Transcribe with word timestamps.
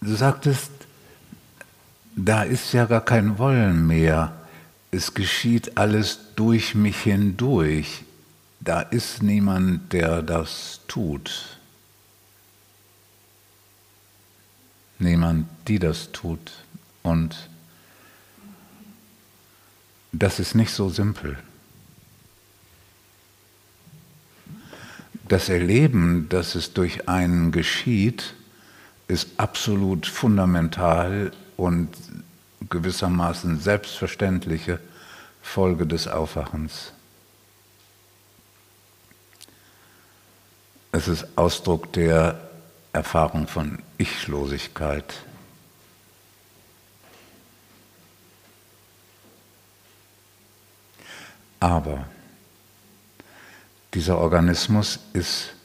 du 0.00 0.14
sagtest, 0.14 0.70
da 2.16 2.42
ist 2.42 2.72
ja 2.72 2.86
gar 2.86 3.04
kein 3.04 3.38
Wollen 3.38 3.86
mehr. 3.86 4.32
Es 4.90 5.12
geschieht 5.12 5.76
alles 5.76 6.18
durch 6.34 6.74
mich 6.74 7.02
hindurch. 7.02 8.04
Da 8.60 8.80
ist 8.80 9.22
niemand, 9.22 9.92
der 9.92 10.22
das 10.22 10.80
tut. 10.88 11.58
Niemand, 14.98 15.46
die 15.68 15.78
das 15.78 16.10
tut. 16.12 16.64
Und 17.02 17.50
das 20.12 20.40
ist 20.40 20.54
nicht 20.54 20.72
so 20.72 20.88
simpel. 20.88 21.38
Das 25.28 25.48
Erleben, 25.48 26.28
dass 26.30 26.54
es 26.54 26.72
durch 26.72 27.08
einen 27.08 27.52
geschieht, 27.52 28.34
ist 29.08 29.28
absolut 29.36 30.06
fundamental 30.06 31.32
und 31.56 31.90
gewissermaßen 32.68 33.60
selbstverständliche 33.60 34.80
Folge 35.42 35.86
des 35.86 36.08
Aufwachens. 36.08 36.92
Es 40.90 41.08
ist 41.08 41.26
Ausdruck 41.36 41.92
der 41.92 42.40
Erfahrung 42.92 43.46
von 43.46 43.78
Ichlosigkeit. 43.98 45.14
Aber 51.60 52.06
dieser 53.94 54.18
Organismus 54.18 54.98
ist 55.12 55.55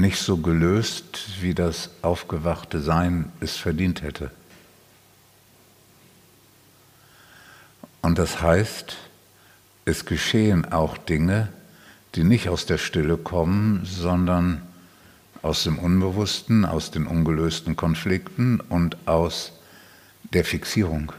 nicht 0.00 0.18
so 0.18 0.38
gelöst, 0.38 1.40
wie 1.40 1.54
das 1.54 1.90
aufgewachte 2.02 2.80
Sein 2.80 3.32
es 3.40 3.56
verdient 3.56 4.02
hätte. 4.02 4.30
Und 8.02 8.18
das 8.18 8.42
heißt, 8.42 8.96
es 9.86 10.04
geschehen 10.04 10.70
auch 10.72 10.98
Dinge, 10.98 11.48
die 12.14 12.24
nicht 12.24 12.48
aus 12.48 12.66
der 12.66 12.78
Stille 12.78 13.16
kommen, 13.16 13.82
sondern 13.84 14.62
aus 15.42 15.64
dem 15.64 15.78
Unbewussten, 15.78 16.64
aus 16.64 16.90
den 16.90 17.06
ungelösten 17.06 17.76
Konflikten 17.76 18.60
und 18.60 18.96
aus 19.06 19.52
der 20.32 20.44
Fixierung, 20.44 21.12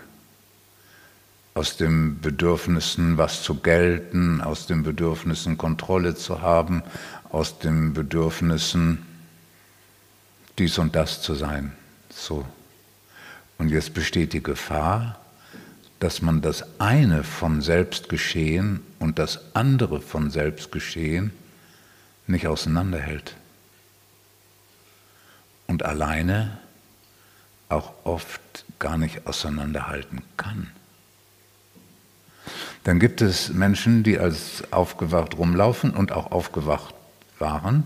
aus 1.57 1.77
den 1.77 2.19
Bedürfnissen, 2.19 3.17
was 3.17 3.41
zu 3.41 3.55
gelten, 3.55 4.41
aus 4.41 4.67
den 4.67 4.83
Bedürfnissen, 4.83 5.57
Kontrolle 5.57 6.13
zu 6.13 6.41
haben, 6.41 6.83
aus 7.31 7.59
den 7.59 7.93
Bedürfnissen, 7.93 9.05
dies 10.59 10.77
und 10.77 10.97
das 10.97 11.21
zu 11.21 11.33
sein. 11.33 11.71
So. 12.09 12.45
Und 13.57 13.69
jetzt 13.69 13.93
besteht 13.93 14.33
die 14.33 14.43
Gefahr, 14.43 15.17
dass 16.01 16.21
man 16.21 16.41
das 16.41 16.65
eine 16.81 17.23
von 17.23 17.61
Selbstgeschehen 17.61 18.81
und 18.99 19.17
das 19.17 19.55
andere 19.55 20.01
von 20.01 20.31
Selbstgeschehen 20.31 21.31
nicht 22.27 22.47
auseinanderhält. 22.47 23.33
Und 25.67 25.83
alleine 25.83 26.57
auch 27.69 27.93
oft 28.03 28.41
gar 28.77 28.97
nicht 28.97 29.25
auseinanderhalten 29.25 30.21
kann. 30.35 30.69
Dann 32.85 32.99
gibt 32.99 33.21
es 33.21 33.51
Menschen, 33.51 34.03
die 34.03 34.19
als 34.19 34.63
aufgewacht 34.71 35.37
rumlaufen 35.39 35.89
und 35.91 36.11
auch 36.11 36.31
aufgewacht 36.31 36.93
waren. 37.39 37.83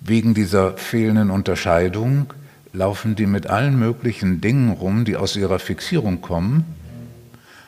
Wegen 0.00 0.32
dieser 0.32 0.76
fehlenden 0.76 1.30
Unterscheidung 1.30 2.32
laufen 2.72 3.16
die 3.16 3.26
mit 3.26 3.48
allen 3.48 3.76
möglichen 3.76 4.40
Dingen 4.40 4.70
rum, 4.70 5.04
die 5.04 5.16
aus 5.16 5.34
ihrer 5.34 5.58
Fixierung 5.58 6.20
kommen, 6.20 6.64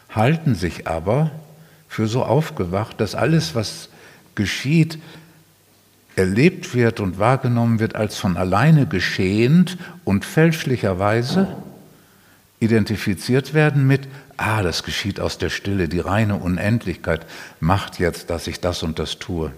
halten 0.08 0.54
sich 0.54 0.86
aber 0.86 1.32
für 1.88 2.06
so 2.06 2.22
aufgewacht, 2.22 3.00
dass 3.00 3.16
alles, 3.16 3.56
was 3.56 3.88
geschieht, 4.36 5.00
erlebt 6.14 6.72
wird 6.72 7.00
und 7.00 7.18
wahrgenommen 7.18 7.80
wird 7.80 7.96
als 7.96 8.16
von 8.16 8.36
alleine 8.36 8.86
geschehend 8.86 9.76
und 10.04 10.24
fälschlicherweise 10.24 11.48
identifiziert 12.60 13.54
werden 13.54 13.88
mit, 13.88 14.06
ah, 14.42 14.62
das 14.62 14.82
geschieht 14.82 15.20
aus 15.20 15.38
der 15.38 15.50
Stille, 15.50 15.88
die 15.88 16.00
reine 16.00 16.36
Unendlichkeit 16.36 17.26
macht 17.60 17.98
jetzt, 17.98 18.30
dass 18.30 18.46
ich 18.46 18.60
das 18.60 18.82
und 18.82 18.98
das 18.98 19.18
tue. 19.18 19.52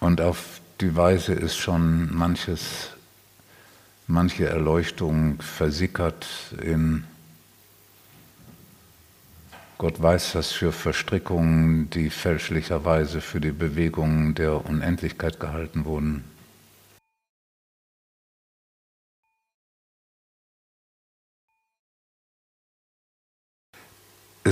Und 0.00 0.20
auf 0.20 0.60
die 0.80 0.96
Weise 0.96 1.32
ist 1.32 1.56
schon 1.56 2.12
manches, 2.14 2.90
manche 4.06 4.48
Erleuchtung 4.48 5.40
versickert 5.40 6.26
in 6.60 7.04
Gott 9.78 10.00
weiß, 10.00 10.34
was 10.36 10.52
für 10.52 10.72
Verstrickungen, 10.72 11.90
die 11.90 12.10
fälschlicherweise 12.10 13.20
für 13.20 13.40
die 13.40 13.50
Bewegungen 13.50 14.34
der 14.34 14.64
Unendlichkeit 14.64 15.40
gehalten 15.40 15.84
wurden. 15.84 16.24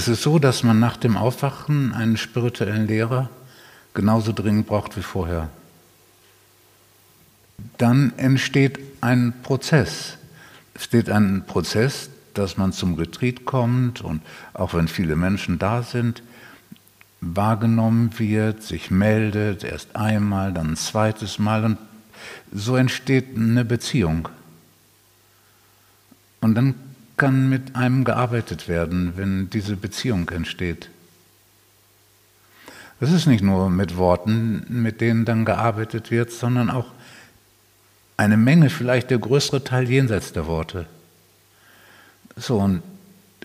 Es 0.00 0.09
ist 0.09 0.22
so, 0.22 0.38
dass 0.38 0.62
man 0.62 0.81
nach 0.81 0.97
dem 0.97 1.19
Aufwachen 1.19 1.93
einen 1.93 2.16
spirituellen 2.16 2.87
Lehrer 2.87 3.28
genauso 3.93 4.33
dringend 4.33 4.66
braucht 4.66 4.97
wie 4.97 5.03
vorher 5.03 5.50
dann 7.77 8.12
entsteht 8.16 8.78
ein 9.03 9.34
Prozess. 9.43 10.16
Es 10.72 10.84
steht 10.84 11.11
ein 11.11 11.44
Prozess, 11.47 12.09
dass 12.33 12.56
man 12.56 12.72
zum 12.72 12.94
Retreat 12.94 13.44
kommt 13.44 14.00
und 14.00 14.22
auch 14.55 14.72
wenn 14.72 14.88
viele 14.88 15.16
Menschen 15.16 15.59
da 15.59 15.83
sind, 15.83 16.22
wahrgenommen 17.21 18.19
wird, 18.19 18.62
sich 18.62 18.91
meldet, 18.91 19.65
erst 19.65 19.97
einmal, 19.97 20.55
dann 20.55 20.71
ein 20.71 20.77
zweites 20.77 21.38
Mal 21.38 21.65
und 21.65 21.78
so 22.53 22.77
entsteht 22.77 23.37
eine 23.37 23.67
Beziehung. 23.67 24.31
Und 26.41 26.55
dann 26.55 26.75
kann 27.20 27.50
mit 27.50 27.76
einem 27.76 28.04
gearbeitet 28.04 28.66
werden, 28.66 29.12
wenn 29.16 29.50
diese 29.50 29.76
Beziehung 29.76 30.31
entsteht. 30.31 30.88
Das 32.98 33.12
ist 33.12 33.26
nicht 33.26 33.44
nur 33.44 33.69
mit 33.69 33.98
Worten, 33.98 34.64
mit 34.70 35.03
denen 35.03 35.26
dann 35.26 35.44
gearbeitet 35.44 36.10
wird, 36.10 36.32
sondern 36.32 36.70
auch 36.70 36.86
eine 38.16 38.38
Menge, 38.38 38.70
vielleicht 38.70 39.10
der 39.10 39.19
größere 39.19 39.62
Teil 39.62 39.91
jenseits 39.91 40.32
der 40.32 40.47
Worte. 40.47 40.86
So, 42.36 42.58
und 42.58 42.82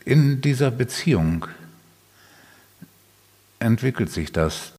in 0.06 0.40
dieser 0.40 0.72
Beziehung 0.72 1.46
entwickelt 3.60 4.10
sich 4.10 4.32
das, 4.32 4.72